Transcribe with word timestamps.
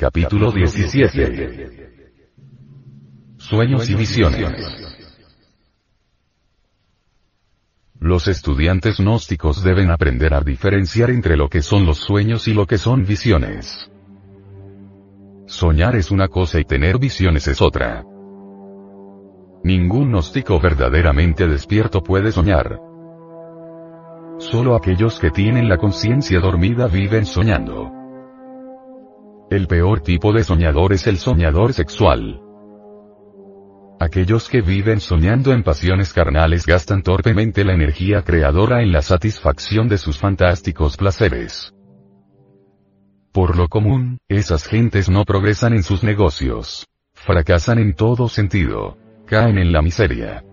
Capítulo 0.00 0.50
17. 0.50 1.90
Sueños 3.36 3.90
y 3.90 3.94
visiones. 3.94 4.50
Los 7.98 8.26
estudiantes 8.26 8.96
gnósticos 8.96 9.62
deben 9.62 9.90
aprender 9.90 10.32
a 10.32 10.40
diferenciar 10.40 11.10
entre 11.10 11.36
lo 11.36 11.50
que 11.50 11.60
son 11.60 11.84
los 11.84 11.98
sueños 11.98 12.48
y 12.48 12.54
lo 12.54 12.66
que 12.66 12.78
son 12.78 13.04
visiones. 13.04 13.90
Soñar 15.44 15.96
es 15.96 16.10
una 16.10 16.28
cosa 16.28 16.58
y 16.58 16.64
tener 16.64 16.98
visiones 16.98 17.46
es 17.46 17.60
otra. 17.60 18.02
Ningún 19.64 20.12
gnóstico 20.12 20.58
verdaderamente 20.58 21.46
despierto 21.46 22.02
puede 22.02 22.32
soñar. 22.32 22.80
Solo 24.38 24.76
aquellos 24.76 25.20
que 25.20 25.30
tienen 25.30 25.68
la 25.68 25.76
conciencia 25.76 26.40
dormida 26.40 26.86
viven 26.86 27.26
soñando. 27.26 27.99
El 29.50 29.66
peor 29.66 30.00
tipo 30.00 30.32
de 30.32 30.44
soñador 30.44 30.92
es 30.92 31.08
el 31.08 31.18
soñador 31.18 31.72
sexual. 31.72 32.40
Aquellos 33.98 34.48
que 34.48 34.62
viven 34.62 35.00
soñando 35.00 35.52
en 35.52 35.64
pasiones 35.64 36.12
carnales 36.12 36.64
gastan 36.64 37.02
torpemente 37.02 37.64
la 37.64 37.74
energía 37.74 38.22
creadora 38.22 38.80
en 38.80 38.92
la 38.92 39.02
satisfacción 39.02 39.88
de 39.88 39.98
sus 39.98 40.18
fantásticos 40.18 40.96
placeres. 40.96 41.74
Por 43.32 43.56
lo 43.56 43.66
común, 43.66 44.18
esas 44.28 44.68
gentes 44.68 45.10
no 45.10 45.24
progresan 45.24 45.72
en 45.72 45.82
sus 45.82 46.04
negocios. 46.04 46.86
Fracasan 47.12 47.80
en 47.80 47.94
todo 47.94 48.28
sentido. 48.28 48.98
Caen 49.26 49.58
en 49.58 49.72
la 49.72 49.82
miseria. 49.82 50.44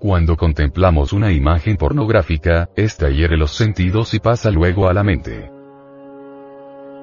Cuando 0.00 0.38
contemplamos 0.38 1.12
una 1.12 1.30
imagen 1.30 1.76
pornográfica, 1.76 2.70
esta 2.74 3.10
hiere 3.10 3.36
los 3.36 3.50
sentidos 3.50 4.14
y 4.14 4.18
pasa 4.18 4.50
luego 4.50 4.88
a 4.88 4.94
la 4.94 5.04
mente. 5.04 5.61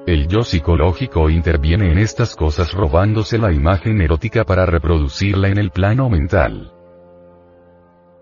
El 0.09 0.27
yo 0.27 0.41
psicológico 0.41 1.29
interviene 1.29 1.91
en 1.91 1.99
estas 1.99 2.35
cosas 2.35 2.73
robándose 2.73 3.37
la 3.37 3.53
imagen 3.53 4.01
erótica 4.01 4.43
para 4.43 4.65
reproducirla 4.65 5.49
en 5.49 5.59
el 5.59 5.69
plano 5.69 6.09
mental. 6.09 6.73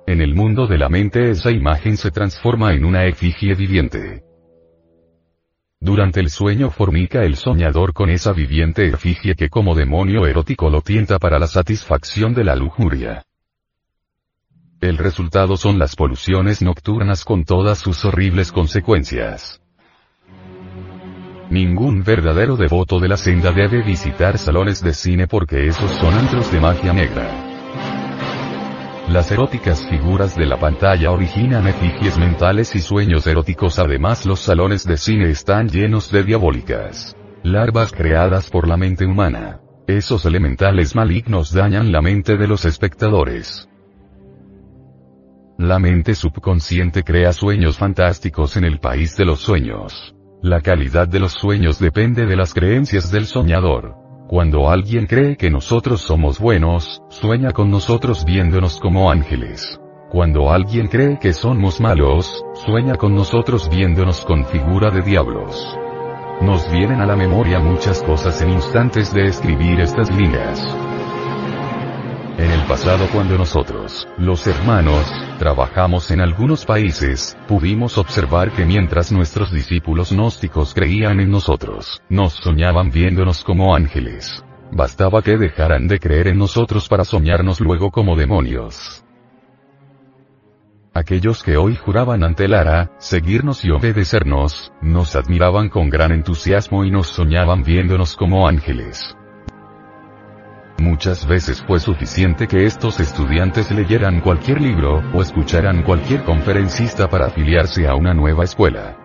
En 0.06 0.20
el 0.20 0.36
mundo 0.36 0.68
de 0.68 0.78
la 0.78 0.90
mente 0.90 1.30
esa 1.30 1.50
imagen 1.50 1.96
se 1.96 2.12
transforma 2.12 2.74
en 2.74 2.84
una 2.84 3.06
efigie 3.06 3.56
viviente. 3.56 4.22
Durante 5.80 6.20
el 6.20 6.30
sueño 6.30 6.72
formica 6.72 7.24
el 7.24 7.38
soñador 7.38 7.94
con 7.94 8.10
esa 8.10 8.34
viviente 8.34 8.86
efigie 8.88 9.36
que 9.36 9.48
como 9.48 9.74
demonio 9.74 10.28
erótico 10.28 10.70
lo 10.70 10.82
tienta 10.82 11.20
para 11.20 11.40
la 11.40 11.48
satisfacción 11.48 12.34
de 12.34 12.44
la 12.44 12.58
lujuria. 12.58 13.24
El 14.82 14.98
resultado 14.98 15.56
son 15.56 15.80
las 15.80 15.96
poluciones 15.96 16.62
nocturnas 16.62 17.24
con 17.24 17.46
todas 17.46 17.78
sus 17.78 18.04
horribles 18.04 18.52
consecuencias. 18.52 19.62
Ningún 21.50 22.04
verdadero 22.04 22.58
devoto 22.58 23.00
de 23.00 23.08
la 23.08 23.16
senda 23.16 23.54
debe 23.54 23.82
visitar 23.82 24.38
salones 24.38 24.84
de 24.84 24.94
cine 24.94 25.28
porque 25.28 25.68
esos 25.68 25.90
son 25.92 26.14
antros 26.14 26.52
de 26.52 26.60
magia 26.60 26.92
negra. 26.92 27.48
Las 29.08 29.32
eróticas 29.32 29.88
figuras 29.90 30.36
de 30.36 30.46
la 30.46 30.60
pantalla 30.60 31.12
originan 31.12 31.66
efigies 31.66 32.18
mentales 32.18 32.76
y 32.76 32.82
sueños 32.82 33.26
eróticos 33.26 33.80
además 33.80 34.26
los 34.26 34.42
salones 34.42 34.84
de 34.84 34.98
cine 34.98 35.30
están 35.30 35.70
llenos 35.70 36.12
de 36.12 36.24
diabólicas. 36.24 37.16
Larvas 37.44 37.94
creadas 37.94 38.50
por 38.50 38.68
la 38.68 38.76
mente 38.76 39.06
humana. 39.06 39.62
Esos 39.88 40.26
elementales 40.26 40.96
malignos 40.96 41.54
dañan 41.54 41.94
la 41.94 42.02
mente 42.02 42.36
de 42.36 42.48
los 42.48 42.66
espectadores. 42.66 43.70
La 45.58 45.80
mente 45.80 46.14
subconsciente 46.14 47.04
crea 47.04 47.32
sueños 47.32 47.78
fantásticos 47.78 48.58
en 48.58 48.66
el 48.66 48.80
país 48.80 49.16
de 49.16 49.24
los 49.24 49.40
sueños. 49.40 50.17
La 50.42 50.62
calidad 50.62 51.08
de 51.08 51.20
los 51.20 51.34
sueños 51.34 51.80
depende 51.80 52.28
de 52.28 52.36
las 52.36 52.54
creencias 52.54 53.12
del 53.12 53.26
soñador. 53.26 53.96
Cuando 54.28 54.70
alguien 54.70 55.08
cree 55.08 55.36
que 55.36 55.50
nosotros 55.50 56.02
somos 56.02 56.40
buenos, 56.40 57.02
sueña 57.10 57.52
con 57.52 57.72
nosotros 57.72 58.24
viéndonos 58.24 58.80
como 58.80 59.10
ángeles. 59.10 59.80
Cuando 60.12 60.52
alguien 60.52 60.88
cree 60.88 61.18
que 61.20 61.34
somos 61.34 61.82
malos, 61.82 62.46
sueña 62.54 62.96
con 62.96 63.16
nosotros 63.16 63.68
viéndonos 63.68 64.24
con 64.26 64.46
figura 64.46 64.92
de 64.92 65.02
diablos. 65.02 65.76
Nos 66.42 66.72
vienen 66.72 67.02
a 67.02 67.08
la 67.08 67.16
memoria 67.16 67.60
muchas 67.60 68.04
cosas 68.04 68.40
en 68.44 68.52
instantes 68.52 69.12
de 69.14 69.26
escribir 69.26 69.80
estas 69.80 70.16
líneas. 70.16 70.87
En 72.38 72.52
el 72.52 72.68
pasado 72.68 73.08
cuando 73.12 73.36
nosotros, 73.36 74.08
los 74.20 74.46
hermanos, 74.46 75.04
trabajamos 75.40 76.12
en 76.12 76.22
algunos 76.22 76.66
países, 76.66 77.36
pudimos 77.48 77.98
observar 77.98 78.52
que 78.52 78.64
mientras 78.64 79.12
nuestros 79.12 79.52
discípulos 79.52 80.12
gnósticos 80.12 80.76
creían 80.76 81.20
en 81.20 81.32
nosotros, 81.32 82.00
nos 82.10 82.34
soñaban 82.34 82.92
viéndonos 82.92 83.44
como 83.44 83.76
ángeles. 83.76 84.44
Bastaba 84.72 85.24
que 85.24 85.36
dejaran 85.36 85.88
de 85.88 85.98
creer 85.98 86.28
en 86.28 86.38
nosotros 86.38 86.88
para 86.88 87.06
soñarnos 87.06 87.60
luego 87.60 87.90
como 87.90 88.16
demonios. 88.16 89.04
Aquellos 90.94 91.42
que 91.42 91.58
hoy 91.58 91.76
juraban 91.76 92.24
ante 92.24 92.48
Lara, 92.48 92.92
seguirnos 93.00 93.66
y 93.66 93.72
obedecernos, 93.72 94.72
nos 94.84 95.16
admiraban 95.16 95.70
con 95.70 95.90
gran 95.90 96.12
entusiasmo 96.12 96.86
y 96.86 96.92
nos 96.92 97.08
soñaban 97.08 97.64
viéndonos 97.64 98.16
como 98.16 98.48
ángeles. 98.48 99.18
Muchas 100.80 101.28
veces 101.28 101.64
fue 101.64 101.80
suficiente 101.80 102.48
que 102.48 102.66
estos 102.66 103.00
estudiantes 103.00 103.72
leyeran 103.72 104.22
cualquier 104.22 104.62
libro, 104.62 105.02
o 105.14 105.22
escucharan 105.22 105.82
cualquier 105.82 106.24
conferencista 106.24 107.10
para 107.10 107.28
afiliarse 107.28 107.88
a 107.88 107.96
una 107.96 108.14
nueva 108.14 108.44
escuela. 108.44 108.96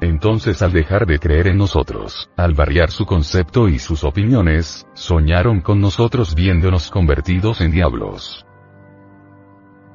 Entonces 0.00 0.62
al 0.62 0.72
dejar 0.72 1.06
de 1.06 1.18
creer 1.18 1.48
en 1.48 1.58
nosotros, 1.58 2.30
al 2.36 2.54
variar 2.54 2.90
su 2.90 3.04
concepto 3.04 3.68
y 3.68 3.78
sus 3.78 4.02
opiniones, 4.02 4.86
soñaron 4.94 5.60
con 5.60 5.80
nosotros 5.80 6.34
viéndonos 6.34 6.90
convertidos 6.90 7.60
en 7.60 7.70
diablos. 7.70 8.46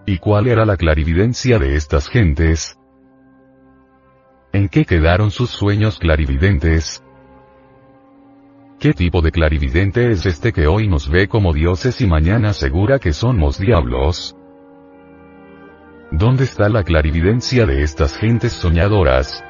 ¿Y 0.06 0.18
cuál 0.20 0.48
era 0.48 0.66
la 0.66 0.78
clarividencia 0.78 1.60
de 1.60 1.76
estas 1.76 2.08
gentes? 2.08 2.78
¿En 4.54 4.70
qué 4.70 4.86
quedaron 4.86 5.32
sus 5.32 5.50
sueños 5.50 6.00
clarividentes? 6.00 7.04
¿Qué 8.80 8.94
tipo 8.94 9.22
de 9.22 9.34
clarividente 9.34 10.10
es 10.10 10.26
este 10.26 10.54
que 10.54 10.66
hoy 10.66 10.88
nos 10.88 11.10
ve 11.10 11.28
como 11.28 11.52
dioses 11.52 12.00
y 12.00 12.08
mañana 12.08 12.52
asegura 12.52 12.98
que 12.98 13.12
somos 13.12 13.60
diablos? 13.60 14.38
¿Dónde 16.12 16.46
está 16.46 16.70
la 16.70 16.86
clarividencia 16.86 17.66
de 17.66 17.84
estas 17.84 18.16
gentes 18.16 18.54
soñadoras? 18.54 19.44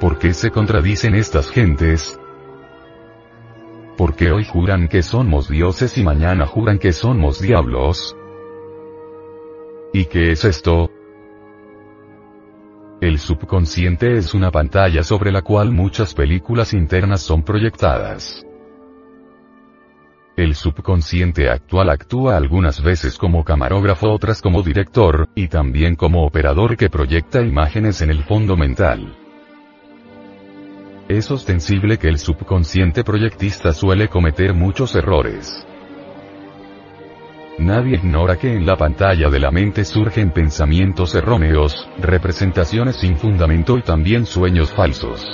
¿Por 0.00 0.18
qué 0.18 0.34
se 0.34 0.50
contradicen 0.50 1.14
estas 1.14 1.50
gentes? 1.50 2.20
¿Por 3.96 4.16
qué 4.16 4.32
hoy 4.32 4.44
juran 4.44 4.86
que 4.86 5.02
somos 5.02 5.48
dioses 5.48 5.96
y 5.96 6.04
mañana 6.04 6.44
juran 6.44 6.78
que 6.78 6.92
somos 6.92 7.40
diablos? 7.40 8.14
¿Y 9.94 10.04
qué 10.04 10.32
es 10.32 10.44
esto? 10.44 10.90
El 12.98 13.18
subconsciente 13.18 14.16
es 14.16 14.32
una 14.32 14.50
pantalla 14.50 15.02
sobre 15.02 15.30
la 15.30 15.42
cual 15.42 15.70
muchas 15.70 16.14
películas 16.14 16.72
internas 16.72 17.20
son 17.20 17.42
proyectadas. 17.42 18.42
El 20.34 20.54
subconsciente 20.54 21.50
actual 21.50 21.90
actúa 21.90 22.38
algunas 22.38 22.82
veces 22.82 23.18
como 23.18 23.44
camarógrafo, 23.44 24.10
otras 24.10 24.40
como 24.40 24.62
director, 24.62 25.28
y 25.34 25.48
también 25.48 25.94
como 25.94 26.24
operador 26.24 26.78
que 26.78 26.88
proyecta 26.88 27.42
imágenes 27.42 28.00
en 28.00 28.10
el 28.10 28.24
fondo 28.24 28.56
mental. 28.56 29.14
Es 31.06 31.30
ostensible 31.30 31.98
que 31.98 32.08
el 32.08 32.18
subconsciente 32.18 33.04
proyectista 33.04 33.72
suele 33.72 34.08
cometer 34.08 34.54
muchos 34.54 34.94
errores. 34.94 35.66
Nadie 37.58 37.96
ignora 37.96 38.36
que 38.36 38.52
en 38.52 38.66
la 38.66 38.76
pantalla 38.76 39.30
de 39.30 39.40
la 39.40 39.50
mente 39.50 39.84
surgen 39.86 40.30
pensamientos 40.30 41.14
erróneos, 41.14 41.88
representaciones 41.98 42.96
sin 42.96 43.16
fundamento 43.16 43.78
y 43.78 43.82
también 43.82 44.26
sueños 44.26 44.70
falsos. 44.72 45.24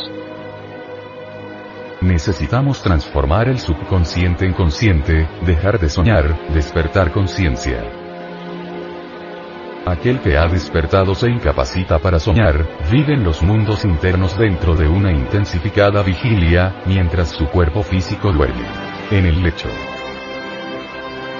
Necesitamos 2.01 2.81
transformar 2.81 3.49
el 3.49 3.59
subconsciente 3.59 4.47
en 4.47 4.53
consciente, 4.53 5.29
dejar 5.45 5.81
de 5.81 5.89
soñar, 5.89 6.37
despertar 6.53 7.11
conciencia. 7.11 7.83
Aquel 9.85 10.21
que 10.21 10.37
ha 10.37 10.47
despertado 10.47 11.17
se 11.17 11.29
incapacita 11.29 11.99
para 11.99 12.21
soñar, 12.21 12.69
vive 12.91 13.15
en 13.15 13.25
los 13.25 13.43
mundos 13.43 13.85
internos 13.85 14.39
dentro 14.39 14.77
de 14.77 14.87
una 14.87 15.11
intensificada 15.11 16.05
vigilia, 16.05 16.83
mientras 16.87 17.31
su 17.31 17.49
cuerpo 17.49 17.83
físico 17.83 18.33
duerme. 18.33 18.67
En 19.11 19.27
el 19.27 19.43
lecho. 19.43 19.69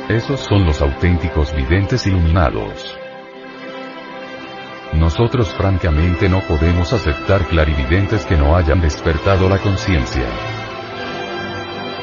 Esos 0.09 0.41
son 0.41 0.65
los 0.65 0.83
auténticos 0.83 1.55
videntes 1.55 2.07
iluminados. 2.09 2.99
Nosotros 4.95 5.49
francamente 5.55 6.29
no 6.29 6.41
podemos 6.41 6.93
aceptar 6.93 7.47
clarividentes 7.47 8.27
que 8.27 8.37
no 8.37 8.57
hayan 8.57 8.81
despertado 8.81 9.49
la 9.49 9.59
conciencia. 9.59 10.27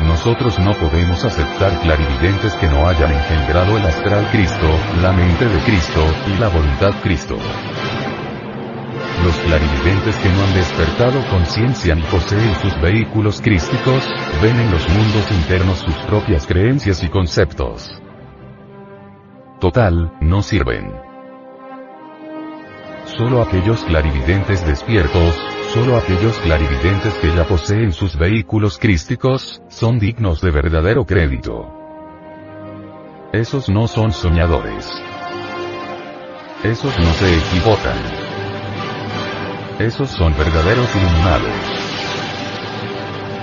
Nosotros 0.08 0.58
no 0.60 0.74
podemos 0.76 1.26
aceptar 1.26 1.78
clarividentes 1.82 2.54
que 2.56 2.68
no 2.68 2.88
hayan 2.88 3.12
engendrado 3.12 3.78
el 3.78 3.86
astral 3.86 4.28
Cristo, 4.32 4.68
la 5.02 5.12
mente 5.12 5.46
de 5.46 5.60
Cristo, 5.60 6.02
y 6.28 6.40
la 6.40 6.48
voluntad 6.48 6.94
Cristo. 7.04 7.38
Los 9.24 9.36
clarividentes 9.40 10.16
que 10.16 10.30
no 10.30 10.44
han 10.44 10.54
despertado 10.54 11.22
conciencia 11.30 11.94
ni 11.94 12.02
poseen 12.04 12.56
sus 12.62 12.80
vehículos 12.82 13.42
crísticos, 13.42 14.08
ven 14.42 14.58
en 14.58 14.72
los 14.72 14.88
mundos 14.90 15.32
internos 15.32 15.80
sus 15.80 15.96
propias 16.08 16.48
creencias 16.48 17.04
y 17.04 17.10
conceptos. 17.10 18.02
Total, 19.60 20.14
no 20.22 20.42
sirven. 20.42 20.94
Solo 23.18 23.42
aquellos 23.42 23.84
clarividentes 23.84 24.66
despiertos, 24.66 25.36
solo 25.74 25.98
aquellos 25.98 26.38
clarividentes 26.40 27.14
que 27.16 27.28
ya 27.36 27.46
poseen 27.46 27.92
sus 27.92 28.18
vehículos 28.18 28.78
crísticos, 28.80 29.62
son 29.68 30.00
dignos 30.00 30.40
de 30.40 30.52
verdadero 30.52 31.06
crédito. 31.06 31.74
Esos 33.34 33.68
no 33.68 33.88
son 33.90 34.14
soñadores. 34.14 34.90
Esos 36.64 36.98
no 36.98 37.12
se 37.14 37.38
equivocan. 37.38 38.19
Esos 39.80 40.10
son 40.10 40.34
verdaderos 40.38 40.94
iluminados. 40.94 41.50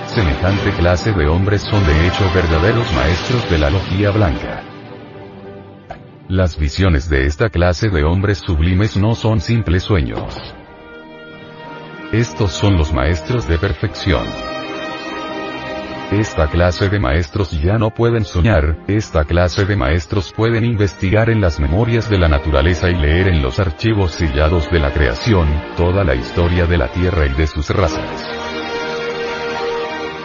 Semejante 0.05 0.69
clase 0.77 1.11
de 1.11 1.27
hombres 1.27 1.63
son 1.63 1.83
de 1.83 2.07
hecho 2.07 2.31
verdaderos 2.31 2.93
maestros 2.93 3.49
de 3.49 3.57
la 3.57 3.71
logía 3.71 4.11
blanca. 4.11 4.61
Las 6.27 6.55
visiones 6.55 7.09
de 7.09 7.25
esta 7.25 7.49
clase 7.49 7.89
de 7.89 8.03
hombres 8.03 8.37
sublimes 8.37 8.95
no 8.97 9.15
son 9.15 9.39
simples 9.39 9.81
sueños. 9.81 10.37
Estos 12.11 12.51
son 12.51 12.77
los 12.77 12.93
maestros 12.93 13.47
de 13.47 13.57
perfección. 13.57 14.46
Esta 16.11 16.47
clase 16.47 16.87
de 16.87 16.99
maestros 17.01 17.51
ya 17.51 17.77
no 17.77 17.89
pueden 17.89 18.23
soñar, 18.23 18.77
esta 18.87 19.25
clase 19.25 19.65
de 19.65 19.75
maestros 19.75 20.31
pueden 20.31 20.63
investigar 20.63 21.29
en 21.29 21.41
las 21.41 21.59
memorias 21.59 22.09
de 22.09 22.17
la 22.17 22.29
naturaleza 22.29 22.89
y 22.89 22.95
leer 22.95 23.27
en 23.27 23.41
los 23.41 23.59
archivos 23.59 24.13
sellados 24.13 24.71
de 24.71 24.79
la 24.79 24.93
creación, 24.93 25.49
toda 25.75 26.05
la 26.05 26.15
historia 26.15 26.65
de 26.65 26.77
la 26.77 26.87
Tierra 26.87 27.25
y 27.25 27.33
de 27.33 27.45
sus 27.45 27.69
razas. 27.71 28.25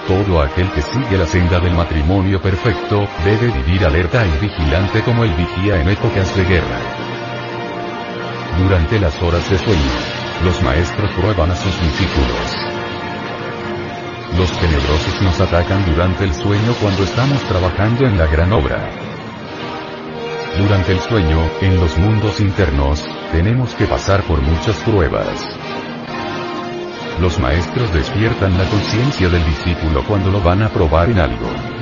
Todo 0.06 0.40
aquel 0.40 0.70
que 0.70 0.82
sigue 0.82 1.19
la 1.19 1.26
senda 1.26 1.58
del 1.58 1.75
matrimonio 1.75 2.40
perfecto, 2.40 3.08
debe 3.25 3.49
vivir 3.49 3.84
alerta 3.84 4.25
y 4.25 4.38
vigilante 4.40 5.02
como 5.02 5.25
el 5.25 5.34
vigía 5.34 5.81
en 5.81 5.88
épocas 5.88 6.37
de 6.37 6.44
guerra. 6.44 6.79
Durante 8.56 9.00
las 9.00 9.20
horas 9.20 9.50
de 9.50 9.58
sueño, 9.58 9.93
los 10.44 10.62
maestros 10.62 11.11
prueban 11.17 11.50
a 11.50 11.56
sus 11.56 11.81
discípulos. 11.82 12.81
Los 14.43 14.59
tenebrosos 14.59 15.23
nos 15.23 15.41
atacan 15.41 15.85
durante 15.87 16.25
el 16.25 16.35
sueño 16.35 16.75
cuando 16.81 17.05
estamos 17.05 17.41
trabajando 17.44 18.05
en 18.06 18.19
la 18.19 18.27
gran 18.27 18.53
obra. 18.53 18.91
Durante 20.59 20.91
el 20.91 20.99
sueño, 20.99 21.39
en 21.61 21.79
los 21.79 21.97
mundos 21.97 22.41
internos, 22.41 23.05
tenemos 23.31 23.73
que 23.77 23.87
pasar 23.87 24.25
por 24.25 24.43
muchas 24.43 24.75
pruebas. 24.79 25.47
Los 27.21 27.39
maestros 27.39 27.93
despiertan 27.94 28.59
la 28.59 28.65
conciencia 28.65 29.29
del 29.29 29.44
discípulo 29.44 30.03
cuando 30.09 30.33
lo 30.33 30.41
van 30.41 30.65
a 30.65 30.71
probar 30.71 31.09
en 31.11 31.21
algo. 31.21 31.81